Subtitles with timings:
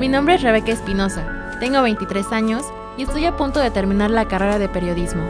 [0.00, 1.26] Mi nombre es Rebeca Espinosa,
[1.60, 2.62] tengo 23 años
[2.96, 5.20] y estoy a punto de terminar la carrera de periodismo.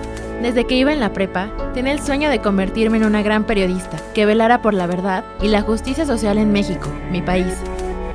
[0.43, 3.97] Desde que iba en la prepa, tenía el sueño de convertirme en una gran periodista
[4.15, 7.53] que velara por la verdad y la justicia social en México, mi país.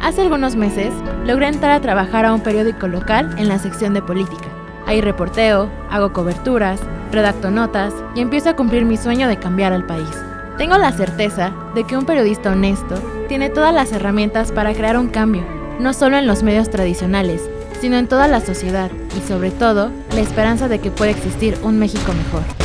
[0.02, 0.94] Hace algunos meses,
[1.26, 4.48] logré entrar a trabajar a un periódico local en la sección de política.
[4.86, 6.80] Ahí reporteo, hago coberturas,
[7.12, 10.10] redacto notas y empiezo a cumplir mi sueño de cambiar al país.
[10.58, 12.96] Tengo la certeza de que un periodista honesto
[13.28, 15.44] tiene todas las herramientas para crear un cambio,
[15.80, 17.42] no solo en los medios tradicionales,
[17.82, 21.80] sino en toda la sociedad y sobre todo la esperanza de que pueda existir un
[21.80, 22.65] México mejor.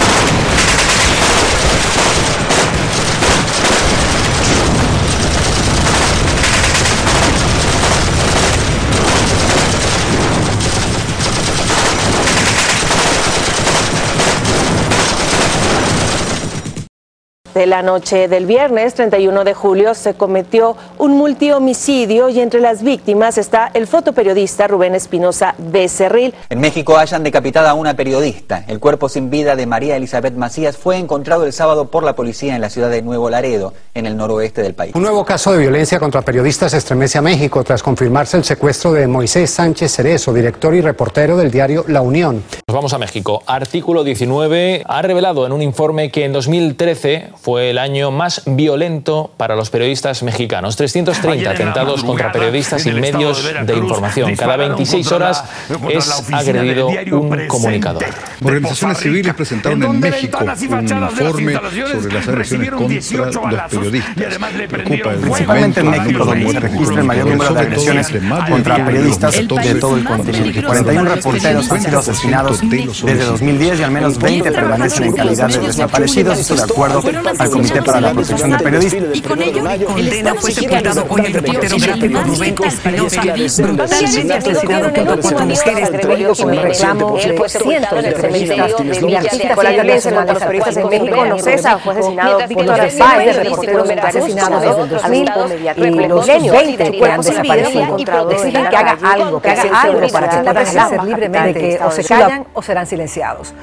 [17.54, 22.84] De la noche del viernes 31 de julio se cometió un multihomicidio y entre las
[22.84, 26.32] víctimas está el fotoperiodista Rubén Espinosa Becerril.
[26.48, 28.64] En México hayan decapitado a una periodista.
[28.68, 32.54] El cuerpo sin vida de María Elizabeth Macías fue encontrado el sábado por la policía
[32.54, 34.94] en la ciudad de Nuevo Laredo, en el noroeste del país.
[34.94, 39.08] Un nuevo caso de violencia contra periodistas estremece a México tras confirmarse el secuestro de
[39.08, 42.44] Moisés Sánchez Cerezo, director y reportero del diario La Unión.
[42.68, 43.42] Nos vamos a México.
[43.44, 49.30] Artículo 19 ha revelado en un informe que en 2013 fue el año más violento
[49.36, 50.76] para los periodistas mexicanos.
[50.76, 54.36] 330 atentados contra periodistas y medios de información.
[54.36, 55.44] Cada 26 horas
[55.88, 58.04] es agredido un comunicador.
[58.42, 61.54] Organizaciones civiles presentaron en México un informe
[61.92, 64.38] sobre las agresiones contra los periodistas.
[64.68, 68.12] Preocupa el Principalmente en México, donde se registra el mayor número de agresiones
[68.48, 70.62] contra periodistas de todo el continente.
[70.62, 75.58] 41 reporteros han sido asesinados desde 2010 y al menos 20 permanecen en calidad de
[75.58, 77.02] desaparecidos, esto de acuerdo
[77.38, 79.16] al Comité para la Protección de Periodistas.
[79.16, 79.64] Y con ello,
[79.96, 85.92] el Estado fue sepultado hoy el reportero gráfico Rubén Espinosa, brutalmente asesinado junto con mujeres
[85.92, 91.24] de periódico en reclamo de cientos de por la violencia contra los periodistas en México
[91.26, 91.78] no cesa.
[91.78, 93.38] Fue asesinado Víctor Páez,
[94.04, 95.30] asesinados desde el 2000
[95.76, 97.96] y los 20 que han desaparecido
[98.30, 102.04] exigen que haga algo, que haga algo para que puedan ejercer libremente, que o se
[102.04, 103.54] callan o serán silenciados.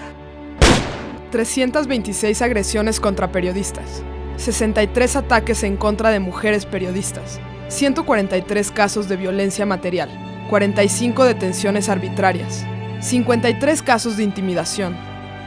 [1.31, 4.03] 326 agresiones contra periodistas,
[4.37, 10.09] 63 ataques en contra de mujeres periodistas, 143 casos de violencia material,
[10.49, 12.65] 45 detenciones arbitrarias,
[13.01, 14.95] 53 casos de intimidación,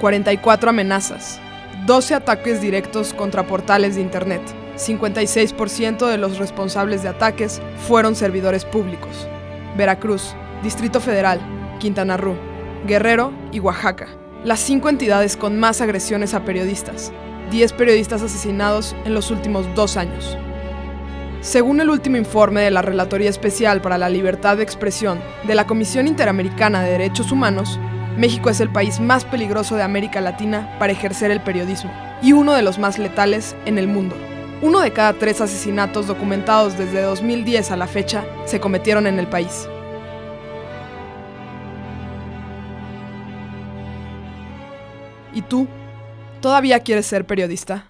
[0.00, 1.40] 44 amenazas,
[1.86, 4.42] 12 ataques directos contra portales de Internet.
[4.76, 9.28] 56% de los responsables de ataques fueron servidores públicos.
[9.76, 11.40] Veracruz, Distrito Federal,
[11.78, 12.36] Quintana Roo,
[12.86, 14.19] Guerrero y Oaxaca.
[14.42, 17.12] Las cinco entidades con más agresiones a periodistas.
[17.50, 20.38] 10 periodistas asesinados en los últimos dos años.
[21.42, 25.66] Según el último informe de la Relatoría Especial para la Libertad de Expresión de la
[25.66, 27.78] Comisión Interamericana de Derechos Humanos,
[28.16, 31.92] México es el país más peligroso de América Latina para ejercer el periodismo
[32.22, 34.16] y uno de los más letales en el mundo.
[34.62, 39.26] Uno de cada tres asesinatos documentados desde 2010 a la fecha se cometieron en el
[39.26, 39.68] país.
[45.34, 45.68] ¿Y tú?
[46.40, 47.86] ¿Todavía quieres ser periodista?